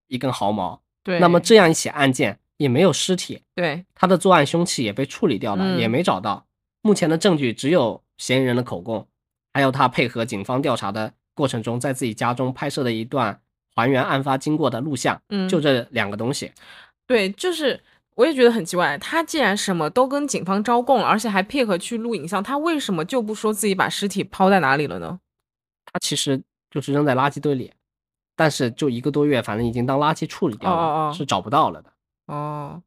[0.09, 0.83] 一根毫毛。
[1.03, 6.47] 对，那么这样一起案件也没有尸体，对，他的作案凶器也被处理掉了，嗯也没找到。
[6.83, 9.07] 目前的证据只有嫌疑人的口供，
[9.55, 13.41] 还有他配合警方调查的过程中，在自己家中拍摄的一段
[13.75, 16.51] 还原案发经过的录像，嗯，就这两个东西。
[17.07, 17.81] 对，就是
[18.17, 25.21] 我也觉得很奇怪，他既然什么都跟警方招供了，而且还配合去录影像，他为什么就不说自己把尸体抛在哪里了呢？
[25.97, 27.73] 他其实就是扔在垃圾堆里，
[28.37, 31.91] 但是就一个多月，反正已经当垃圾处理掉了，哦哦哦是找不到了的。
[32.27, 32.83] 哦，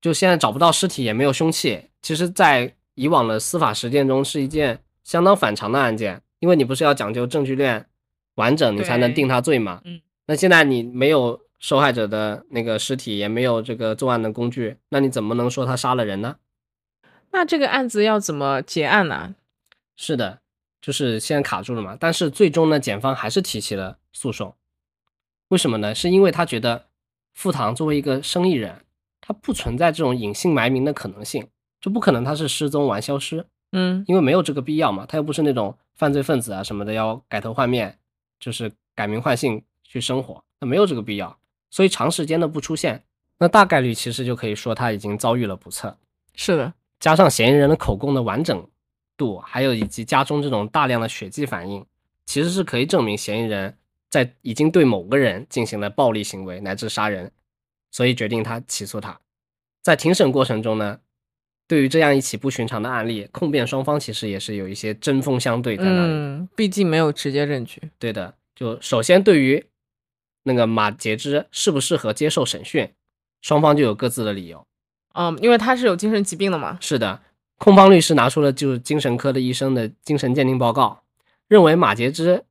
[0.00, 1.90] 就现在找不到尸体，也没有凶器。
[2.00, 7.84] 其实，在以往的司法实践中，是一件相当反常的案件，因为你不是要讲究证据链
[8.36, 9.80] 完整，你才能定他罪嘛。
[9.84, 10.00] 嗯。
[10.26, 16.36] 那现在你没有受害者的那个尸体，也没有这个作案的工具，那你怎么能说他杀了人呢？
[17.32, 19.34] 那这个案子要怎么结案呢？
[19.96, 20.41] 是的，
[20.82, 21.96] 就是现在卡住了嘛。
[21.98, 24.54] 但是最终呢，检方还是提起了诉讼。
[25.48, 25.94] 为什么呢？
[25.94, 26.86] 是因为他觉得
[27.32, 28.84] 付堂作为一个生意人，
[29.20, 31.46] 他不存在这种隐姓埋名的可能性，
[31.80, 35.06] 就不可能他是失踪完消失，嗯因为没有这个必要嘛。
[35.06, 37.98] 他又不是那种犯罪分子啊什么的，要改头换面，
[38.40, 41.38] 就是改名换姓去生活，那没有这个必要。
[41.70, 43.04] 所以长时间的不出现，
[43.38, 45.96] 那大概率其实就可以说他已经遭遇了不测。
[46.34, 48.66] 是的，加上嫌疑人的口供的完整
[49.16, 51.84] 度，还有以及家中这种大量的血迹反应，
[52.26, 53.76] 其实是可以证明嫌疑人
[54.10, 57.32] 在已经对某个人进行了暴力行为乃至杀人，
[57.90, 59.20] 所以决定他起诉他。
[59.82, 61.00] 在庭审过程中呢，
[61.66, 66.12] 对于这样一起不寻常的案例，控辩双方其实也是有一些针锋相对在那里。
[66.12, 67.82] 嗯，毕竟没有直接证据。
[67.98, 69.64] 对的，就首先对于
[70.44, 72.92] 那个马杰之适不适合接受审讯，
[73.40, 74.64] 双方就有各自的理由。
[75.14, 76.78] 嗯，因为他是有精神疾病的嘛。
[76.80, 77.20] 是的，
[77.62, 81.04] 控方律师拿出了就是精神科的医生的精神鉴定报告，
[81.46, 82.44] 认为马杰之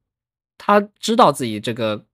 [0.57, 2.05] 他知道自己这个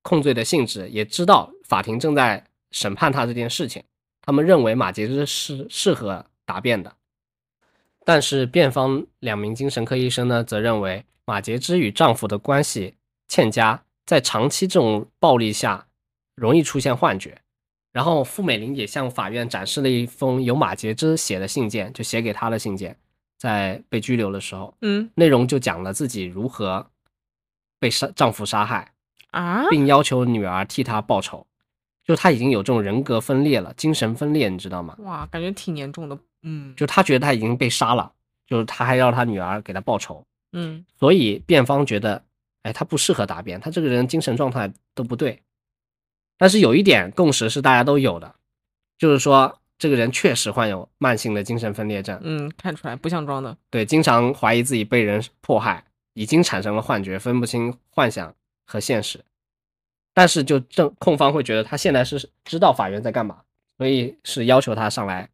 [0.00, 3.84] 控罪的性质，也知道法庭正在审判他这件事情，
[4.22, 6.96] 他们认为马杰之是适合答辩的。
[8.06, 12.94] 但是辩方两名精神科医生呢，则认为马杰之与丈夫的关系
[13.28, 15.88] 欠佳，在长期这种暴力下
[16.34, 17.39] 容易出现幻觉。
[17.92, 22.96] 然后傅美玲也向法院展示了一封由马杰之写的信件，就写给他的信件，
[23.38, 26.86] 在被拘留的时候，嗯内容就讲了自己如何
[27.78, 28.92] 被杀丈夫杀害，
[29.30, 31.46] 啊，并要求女儿替他报仇。
[32.02, 34.96] 就他已经有这种人格分裂了，精神分裂，你知道吗？
[35.00, 36.18] 哇，感觉挺严重的。
[36.42, 38.10] 嗯，就他觉得他已经被杀了，
[38.46, 42.20] 就是他还要他女儿给他报仇，嗯所以辩方觉得，
[42.62, 45.40] 哎，他不适合答辩，他这个人精神状态都不对。
[46.40, 48.34] 但是有一点共识是大家都有的，
[48.96, 53.54] 就是说这个人确实患有慢性的精神分裂症，嗯，看出来不像装的。
[53.68, 59.22] 对，经常怀疑自己被人迫害，已经产生了幻觉，分不清幻想和现实。
[60.14, 63.42] 但是就正控方会觉得他现在是知道法院在干嘛，
[63.76, 65.28] 所以是要求他上来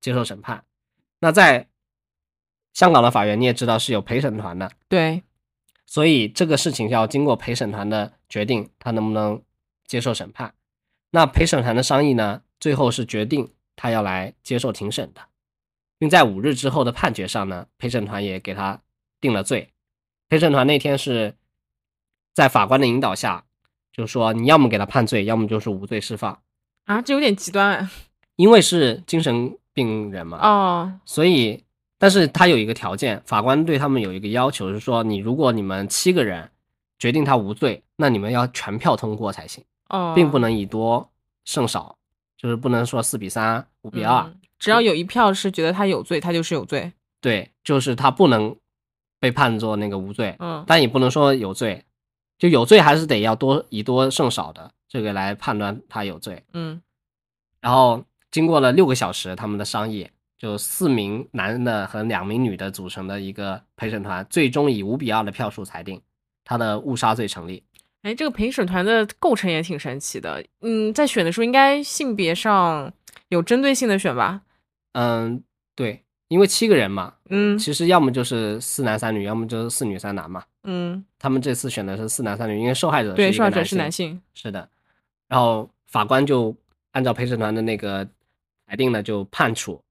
[0.00, 0.64] 接受审判。
[1.20, 1.68] 那在
[2.72, 5.22] 香港的法院，你也知道是有陪审团的，对，
[5.84, 9.42] 所以这个事情要经过陪审团的决定，他能不能
[9.86, 10.54] 接受审判。
[11.10, 15.20] 那陪审团的商议呢，最后是决定他要来接受庭审的，
[15.98, 18.82] 并在五日之后的判决上呢，陪审团也给他
[19.20, 19.72] 定了罪。
[20.28, 21.34] 陪审团那天是
[22.34, 23.44] 在法官的引导下，
[23.92, 26.42] 就说你要么给他判罪，要么就是无罪释放，
[26.84, 27.88] 啊，这有点极端哎。
[28.36, 31.64] 因为是精神病人嘛，哦，所以，
[31.96, 36.50] 但是他有一个条件，法官对他们有一个要求，是说你如果你们七个人
[36.98, 41.10] 决定他无罪，那你们要全票通过才行，哦，并不能以多
[41.44, 41.96] 胜少，
[42.36, 46.90] 就是不能说四比三、五比二、嗯只要有一票是觉得他有罪，他就是有罪。
[47.20, 48.56] 对，就是他不能
[49.20, 51.84] 被判作那个无罪，嗯但也不能说有罪，
[52.38, 56.42] 就有罪还是得要多以多胜少的这个来判断他有罪。
[56.54, 56.80] 嗯
[57.60, 66.00] 然后经过了六个小时他们的商议，就四名男的和两名女的组成的一个陪审团，最终以五比二的票数裁定
[66.44, 67.62] 他的误杀罪成立。
[68.06, 70.40] 哎，这个陪审团的构成也挺神奇的。
[70.60, 72.92] 嗯，在选的时候应该性别上
[73.30, 74.42] 有针对性的选吧？
[74.92, 75.42] 嗯，
[75.74, 80.44] 对，因为七个人嘛，嗯其实要么就是四男三女，要么就是四女三男嘛。
[80.62, 84.22] 嗯，他们这次选的是四男三女，因为受害者是对，受害者是男男性。
[84.34, 84.68] 是的，
[85.26, 86.54] 然后法官就
[86.92, 88.08] 按照陪审团的那个
[88.68, 89.82] 裁定呢，就判处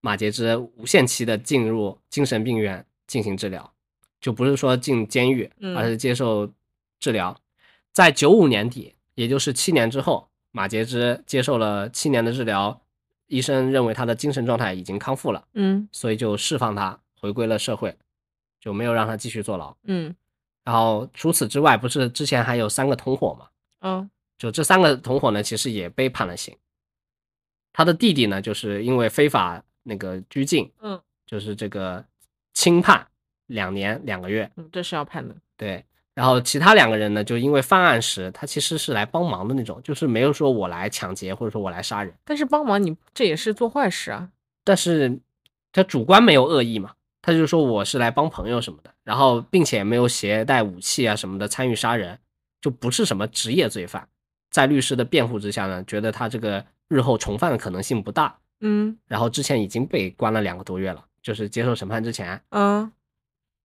[0.00, 3.72] 马杰之无限期的进入精神病院进行治疗，
[4.20, 6.50] 就不是说进监狱，嗯而是接受
[6.98, 7.40] 治疗。
[7.92, 12.80] 在九五年底，也就是七年之后，马杰之接受了七年的治疗，
[13.26, 17.96] 医生认为他的精神状态已经康复了，嗯所以就释放他回归了社会，
[18.60, 19.76] 就没有让他继续坐牢。
[19.84, 20.14] 嗯
[20.62, 23.48] 然后除此之外，不是之前还有三个同伙嘛？
[23.80, 26.56] 嗯就这三个同伙呢，其实也被判了刑。
[27.72, 32.04] 他的弟弟呢，就是因为非法那个拘禁，嗯就是这个
[32.52, 33.06] 轻判
[33.46, 34.50] 两年两个月。
[34.56, 35.34] 嗯，这是要判的。
[35.56, 35.84] 对，
[36.20, 44.28] 然后其他两个人呢，就因为犯案时他其实是来帮忙的那种，就是没有说我来抢劫或者说我来杀人，但是帮忙你这也是做坏事啊。
[44.62, 45.18] 但是
[45.72, 52.18] 他主观没有恶意嘛，他就说我是来帮朋友什么的，然后并且没有携带武器啊什么的参与杀人，
[52.60, 54.06] 就不是什么职业罪犯。
[54.50, 58.36] 在律师的辩护之下呢，觉得他这个日后重犯的可能性不大。
[58.60, 62.92] 嗯然后之前已经被关了两个多月了，就是接受审判之前，嗯，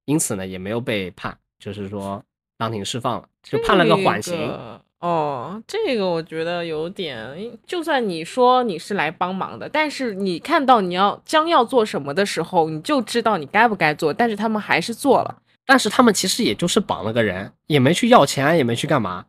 [0.05, 2.23] 因此呢也没有被判，就是说
[2.57, 4.33] 当庭释放了，就判了个缓刑。
[4.33, 15.41] 这个哦，这个我觉得有点，就算你说你是来帮忙的，但是你看到你要将要做什么的时候，你就知道你该不该做，但是他们还是做了。
[15.67, 19.25] 但是他们其实也就是绑了个人，也没去要钱，也没去干嘛。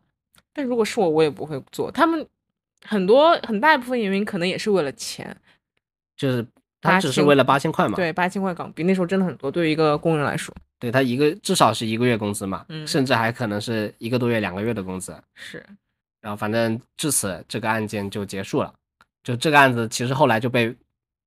[0.53, 1.91] 但如果是我，我也不会做。
[1.91, 2.25] 他们
[2.83, 5.35] 很多很大一部分原因可能也是为了钱，
[6.15, 6.45] 就是
[6.81, 15.15] 他只是为了八千块嘛，对，八千块港币那时候真的很多，对于一个工人来说对他一个至少是一个月工资嘛，嗯甚至还可能是一个多月、两个月的工资。
[15.33, 15.65] 是。
[16.21, 18.73] 然后反正至此这个案件就结束了。
[19.23, 20.75] 就这个案子其实后来就被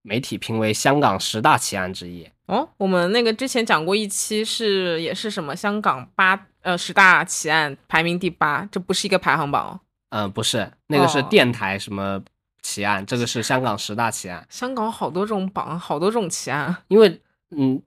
[0.03, 2.29] 媒体评为香港十大奇案之一。
[2.47, 9.81] 哦，我们那个之前讲过一期是也是什么香港八呃十大奇案排名第八，这不是一个排行榜哦。
[10.11, 12.21] 嗯、不是，那个是哦电台什么
[12.63, 14.45] 奇案，这个是香港十大奇案。
[14.51, 16.77] 香港好多这种榜，好多这种奇案。
[16.89, 17.81] 因为嗯，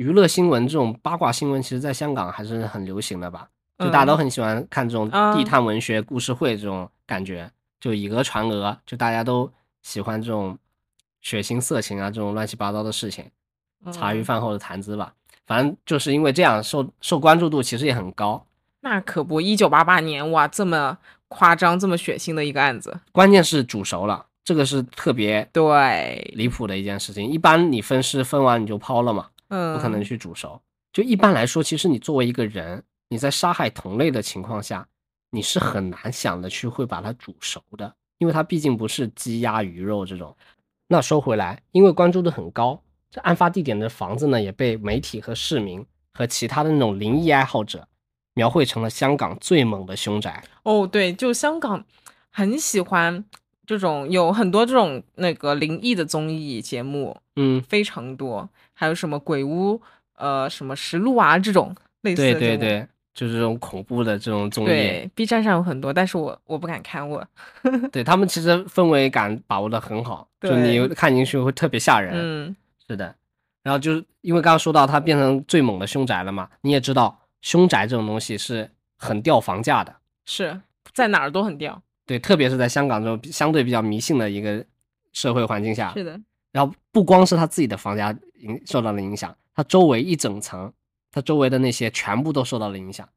[0.00, 3.46] 娱乐新闻这种八卦新闻，其实在香港还是很流行的吧？
[3.78, 10.56] 就大家都很喜欢看这种啊地摊文学、故事会这种感觉，就以讹传讹，就大家都喜欢这种
[11.20, 13.26] 血腥、色情啊这种乱七八糟的事情，
[13.92, 15.12] 茶余嗯饭后的谈资吧。
[15.46, 18.46] 反正就是因为这样，受受关注度其实也很高。
[18.80, 20.96] 那可不，一九八八年哇，这么
[21.28, 27.28] 夸张、这么血腥的一个案子，关键是煮熟了，这个是特别对，离谱的一件事情。
[27.28, 30.60] 一般你分尸分完你就抛了嘛，嗯，不可能去煮熟。
[30.92, 34.88] 就一般来说，其实你作为一个人，你在杀害同类的情况下，
[35.30, 40.36] 你是很难想的去会把它煮熟的，因为它毕竟不是鸡鸭鱼肉这种。
[40.88, 47.86] 那说回来，因为关注度很高，这案发地点的房子呢，也被媒体和市民和其他的那种灵异爱好者
[48.34, 50.42] 描绘成了香港最猛的凶宅。
[50.64, 51.84] 哦，对，就香港
[52.30, 53.24] 很喜欢
[53.64, 58.48] 这种有很多这种那个灵异的综艺节目，嗯，非常多，
[58.80, 59.78] 还有什么鬼屋，
[60.16, 62.40] 呃，什么实录啊这种类似的。
[62.40, 64.50] 对对对，就是这种恐怖的这种。
[64.50, 67.22] 综艺，对，B 站上有很多，但是我我不敢看，我。
[67.92, 72.14] 对他们其实氛围感把握的很好，就你看进去会特别吓人。
[72.14, 72.56] 嗯。
[72.88, 73.14] 是的，
[73.62, 80.58] 然后就是因为刚刚说到它变成最猛的凶宅了嘛，你也知道凶宅这种东西是很掉房价的，是
[80.94, 81.82] 在哪儿都很掉。
[82.06, 84.64] 对，特别是在香港这种比相对比较迷信的一个
[85.12, 86.18] 社会环境下，是的，
[86.50, 90.72] 然后不光是他自己的房价影受到了影响，他周围一整层，
[91.10, 93.08] 他周围的那些全部都受到了影响。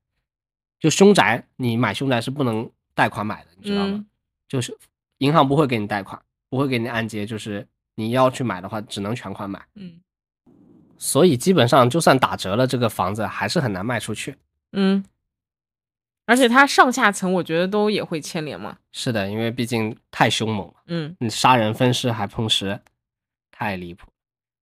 [0.79, 3.93] 就凶宅，你买凶宅是不能贷款买的，你知道吗？
[3.93, 4.05] 嗯
[4.47, 4.77] 就是
[5.17, 9.65] 银行不会给你贷款，不会给你按揭，就是你要去买的话，只能全款买。
[9.75, 9.99] 嗯
[10.99, 14.36] 所以基本上就算打折了，这个房子还是很难卖出去。
[14.73, 15.03] 嗯，
[16.25, 18.77] 而且它上下层我觉得都也会牵连嘛。
[18.91, 22.79] 是的，因为毕竟太凶猛了，嗯你杀人分尸还碰尸，
[23.63, 24.08] 太离谱。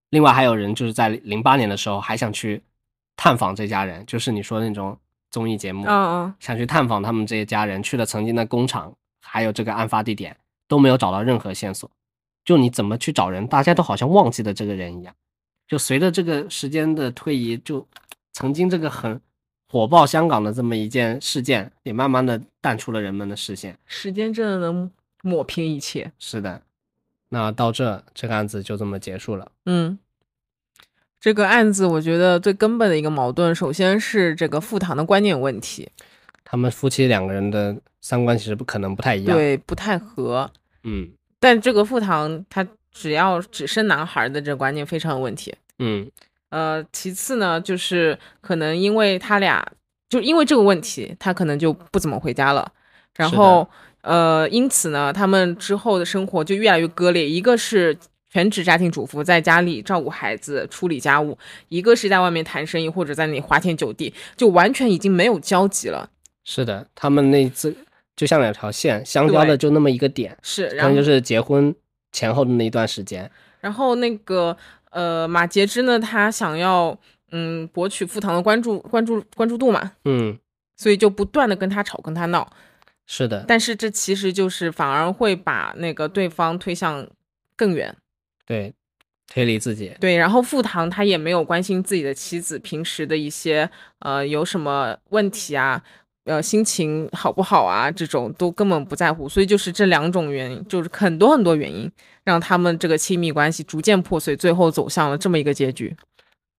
[0.10, 2.62] 另外还有人就是在零八年的时候还想去
[3.16, 4.98] 探访这家人，就是你说的那种
[5.30, 10.36] 综艺节目，嗯嗯，想去探访他们这一家人，去了曾经的工厂，还有这个案发地点，
[10.68, 11.90] 都没有找到任何线索。
[12.44, 15.16] 就你怎么去找人，大家都好像忘记了这个人一样。
[15.68, 17.88] 就随着这个时间的推移，就
[18.34, 19.22] 曾经这个很
[19.70, 23.78] 火爆香港的这么一件事件，也慢慢的淡出了人们的视线。
[23.86, 24.92] 时间真的能
[25.24, 26.12] 抹平一切。
[26.20, 26.62] 是的，
[27.34, 29.52] 那到这这个案子就这么结束了。
[29.66, 29.98] 嗯，
[31.20, 35.90] 这个案子我觉得最根本的一个矛盾，首先是这个富堂的观念问题，
[36.44, 40.52] 他们夫妻两个人的三观其实不可能不太一样。，对，不太合。
[40.84, 45.56] 嗯但这个富堂他只要只生男孩的这个观念非常有问题。
[45.80, 46.12] 嗯
[46.50, 49.66] 呃，其次呢，就是可能因为他俩
[50.10, 52.70] 就因为这个问题，他可能就不怎么回家了，
[53.16, 53.68] 然后
[54.02, 57.30] 呃，因此呢，他们之后的生活就越来越割裂。
[57.30, 57.98] 一个是
[58.30, 61.38] 全职家庭主妇，在家里照顾孩子、处理家务；
[61.70, 66.10] 一个是在外面谈生意或者在那里花天酒地，就完全已经没有交集了。
[66.44, 67.76] 是的，他们那一次
[68.16, 71.74] 就像两条线相交的就那么一个点，是，然后就是结婚
[72.12, 73.30] 前后的那一段时间。
[73.60, 74.58] 然后那个
[74.90, 76.98] 呃，马杰之呢，他想要
[77.32, 80.38] 嗯博取富堂的关注关注关注度嘛，嗯，
[80.78, 82.52] 所以就不断的跟他吵跟他闹。
[83.14, 87.06] 是的，但是这其实就是反而会把那个对方推向
[87.58, 87.94] 更远。
[88.46, 88.74] 对，
[89.28, 89.94] 推离自己。
[90.00, 93.70] 对，然后傅堂他也没有关心自己的妻子平时的一些
[94.00, 95.84] 呃有什么问题啊，
[96.24, 99.28] 呃心情好不好啊，这种都根本不在乎。
[99.28, 101.92] 所以就是这两种原因，就是很多很多原因，
[102.24, 105.94] 让他们这个亲密关系逐渐破碎，最后走向了这么一个结局。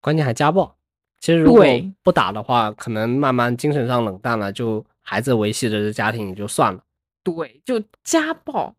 [0.03, 0.77] 关键还家暴。
[1.19, 1.65] 其实如果
[2.03, 6.83] 不打的话，可能慢慢精神上冷淡了，就孩子维系着这家庭也就算了。
[7.23, 8.75] 对，就家暴。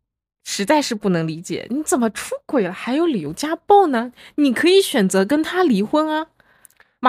[0.46, 4.12] 实在是不能理解，你怎么出轨了还有理由家暴呢？
[4.36, 6.28] 你可以选择跟他离婚啊。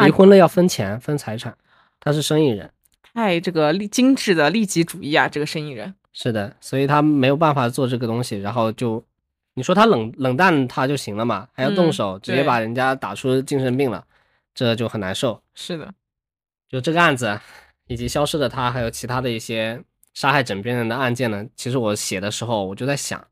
[0.04, 1.58] 离婚了要分钱分财产，
[1.98, 2.70] 他是生意人，
[3.02, 5.96] 太这个利精致的利己主义啊，这个生意人。
[6.12, 9.04] 是的，所以他没有办法做这个东西，然后就
[9.54, 14.04] 你说他冷冷淡他就行了嘛，还要动嗯手，直接把人家打出精神病了，
[14.54, 15.42] 这就很难受。
[15.56, 15.92] 是的，
[16.68, 17.40] 就这个案子，
[17.86, 23.26] 以及消失的他，还有其他的一些杀害枕边人的案件呢，其实我写的时候我就在想，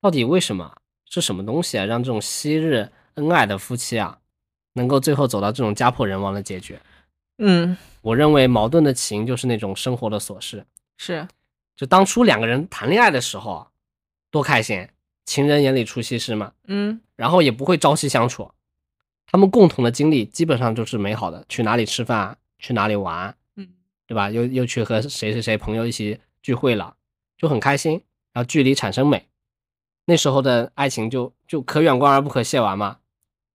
[0.00, 0.76] 到底为什么
[1.08, 4.18] 是什么东西啊，让这种昔日恩爱的夫妻啊，
[4.72, 6.78] 能够最后走到这种家破人亡的结局？
[7.38, 10.64] 嗯，我认为矛盾的起因就是那种生活的琐事。
[10.96, 11.26] 是，
[11.76, 13.68] 就当初两个人谈恋爱的时候啊，
[14.30, 14.88] 多开心，
[15.26, 18.50] 情人眼里出西施嘛，嗯，然后也不会朝夕相处，
[19.26, 23.34] 他们共同的经历基本上就是美好的，去哪里吃饭，去哪里玩，嗯，
[24.06, 24.30] 对吧？
[24.30, 26.96] 又又去和谁谁谁朋友一起聚会了，
[27.36, 28.02] 就很开心，
[28.32, 29.28] 然后距离产生美，
[30.04, 32.98] 那时候的爱情就就可远观而不可亵玩嘛。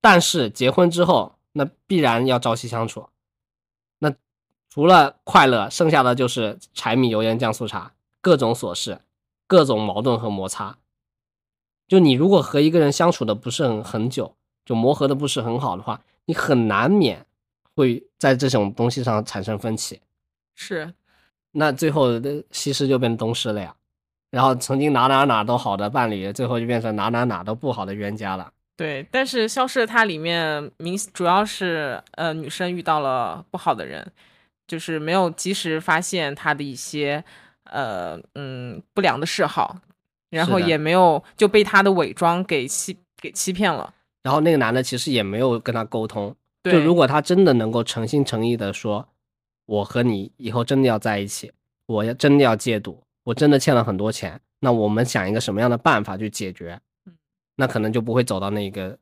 [0.01, 3.09] 但是结婚之后，那必然要朝夕相处，
[3.99, 4.13] 那
[4.69, 9.01] 除了快乐，剩下的就是柴米油盐酱醋茶，各种琐事，
[9.45, 10.77] 各种矛盾和摩擦。
[11.87, 17.25] 就你如果和一个人相处的不是很很久，就磨合的不是很好的话，你很难免
[17.75, 19.99] 会在这种东西上产生分歧。
[20.61, 20.93] 是，
[21.53, 23.73] 那最后的西施就变东施了呀，
[24.29, 28.51] 然后曾经哪哪哪都好的伴侣，最后就变成哪哪哪都不好的冤家了。
[28.75, 29.07] 对。
[29.09, 34.05] 但是《消失的她》里面明主要是呃女生遇到了不好的人，
[34.67, 37.23] 就是没有及时发现她的一些
[37.63, 39.77] 呃嗯不良的嗜好，
[40.29, 43.93] 然后也没有就被他的伪装给欺给欺骗了。
[44.23, 49.07] 然后那个男的其实也没有跟他沟通，对，就如果他真的能够诚心诚意的说，
[49.69, 51.51] 我和你以后真的要在一起，
[51.85, 57.13] 我要真的要戒赌，我真的欠了很多钱，那我们想一个什么样的办法去解决嗯，
[57.55, 58.97] 那可能就不会走到那个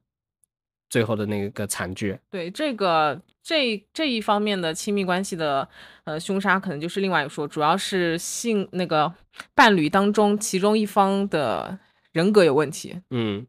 [0.90, 2.20] 最后的那个惨剧。
[2.30, 5.70] 对这个这这一方面的亲密关系的
[6.04, 9.14] 呃凶杀，可能就是另外一说，主要是性那个
[9.56, 11.80] 伴侣当中其中一方的
[12.12, 13.02] 人格有问题。
[13.12, 13.48] 嗯，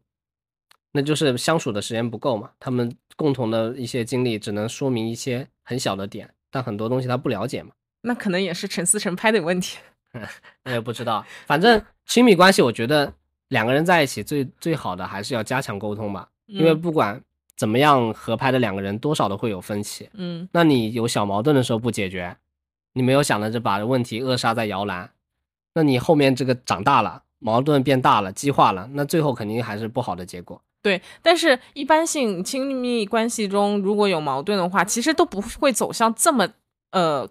[0.93, 7.71] 那就是相处的时间不够嘛，他们共同的一些经历只能说明一些很小的点，但很多东西他不了解嘛。
[8.01, 9.77] 那可能也是陈思诚拍的有问题。
[10.63, 13.13] 那也不知道，反正亲密关系，我觉得
[13.49, 17.21] 两个人在一起最最好的还是要加强沟通吧，因为嗯不管
[17.55, 20.09] 怎么样合拍的两个人，多少都会有分歧。
[20.13, 22.35] 嗯，那你有小矛盾的时候不解决，
[22.93, 25.11] 你没有想着就把问题扼杀在摇篮，
[25.75, 30.59] 那你后面这个长大了，矛盾变大了，激化了，那最后肯定还是不好的结果。
[30.81, 31.01] 对。
[31.21, 36.47] 但是一般性亲密关系中，如果有矛盾的话，其实都不会走向这么
[36.91, 37.29] 呃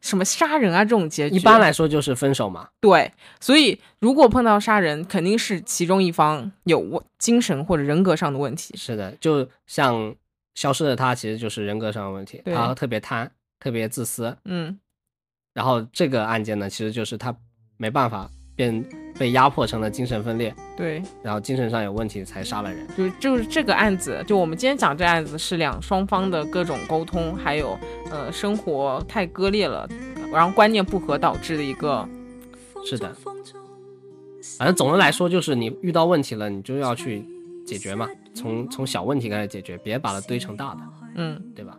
[0.00, 1.36] 什么杀人啊这种结局。
[1.36, 8.76] 一般来说就是分手嘛，对，所以如果碰到杀人，肯定是其中一方有精神或者人格上的问题。
[8.76, 10.14] 是的，就像
[10.54, 14.78] 消失的他，其实就是人格上的问题，对他特别贪，特别自私，嗯，
[15.54, 17.34] 然后这个案件呢，其实就是他
[17.78, 18.84] 没办法变
[19.18, 22.86] 被压迫成了精神分裂，对，然后精神上有问题才杀了人。
[22.96, 27.78] 就就是这个案子，就我们今天讲这案子是两双方的各种沟通，还有
[28.10, 29.88] 呃生活太割裂了，
[30.32, 32.08] 然后观念不合导致的一个
[32.84, 33.14] 是的，
[34.58, 37.24] 反正总的来说就是你遇到问题了，你就要去
[37.66, 40.80] 解决嘛，从从小问题开始解决，别把它堆成大的，
[41.16, 41.78] 嗯，对吧？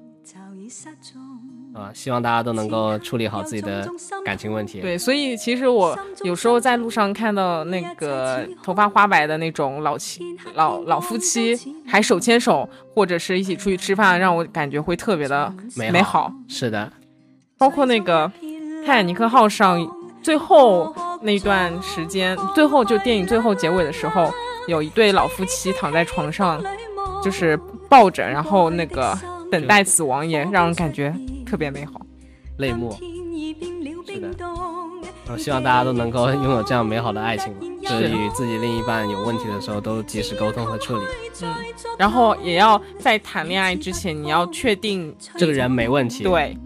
[1.76, 3.86] 啊，希望大家都能够处理好自己的
[4.24, 4.80] 感情问题。
[4.80, 10.24] 对，所以其实我有时候在路上看到那个头发花白的那种老妻
[10.54, 11.54] 老老夫妻
[11.86, 16.32] 还手牵手，或者是一起出去吃饭，让我感觉会特别的美美好。
[16.48, 16.90] 是的，
[17.58, 18.26] 包括那个
[18.86, 19.86] 《泰坦尼克号》上
[20.24, 24.32] 最后那段时间，最后就电影最后结尾的时候，
[24.68, 26.64] 有一对老夫妻躺在床上，
[27.22, 27.60] 就是
[27.90, 29.18] 抱着，然后那个
[29.52, 31.14] 等待死亡，也让人感觉
[31.56, 31.94] 特别美好。
[32.58, 32.94] 泪目。
[34.06, 34.30] 是的，
[35.32, 41.06] 我希望大家都能够拥有这样美好的爱情吧，就是与自己另一半有问题的时候都及时沟通和处理。
[41.44, 41.56] 嗯，
[41.98, 46.58] 然后也要在谈恋爱之前，你要确定这个人没问题，，对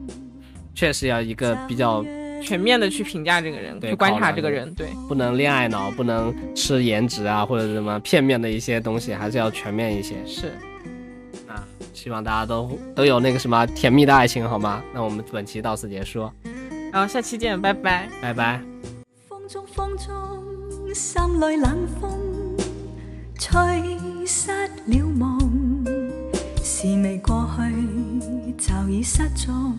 [0.74, 2.04] 确实要一个比较
[2.42, 4.74] 全面的去评价这个人，对去观察这个人。
[4.74, 10.16] 对，不能恋爱脑，不能吃颜值啊或者什么片面的一些东西，还是要全面一些。
[10.26, 10.52] 是，
[11.50, 14.84] 啊，希望大家都都有那个什么甜蜜的爱情，好吗？
[14.94, 16.32] 那我们本期到此结束，
[16.94, 18.08] 然后下期见，拜拜。
[18.22, 18.62] 拜拜。
[19.28, 22.12] 风中风中，心里冷风，
[23.40, 23.58] 吹
[24.28, 24.52] 失
[24.86, 25.40] 了梦。
[26.64, 29.74] 事未過去，就已失蹤。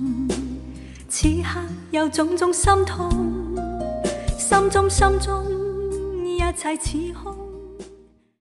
[1.09, 1.61] 此刻
[1.93, 3.11] 有種種心痛，
[4.37, 5.45] 心中心中
[6.27, 7.40] 一切似空。